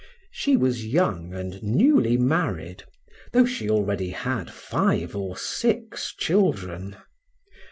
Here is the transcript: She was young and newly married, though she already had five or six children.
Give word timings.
She 0.31 0.57
was 0.57 0.83
young 0.87 1.31
and 1.31 1.61
newly 1.61 2.17
married, 2.17 2.85
though 3.33 3.45
she 3.45 3.69
already 3.69 4.09
had 4.09 4.49
five 4.51 5.15
or 5.15 5.37
six 5.37 6.15
children. 6.15 6.95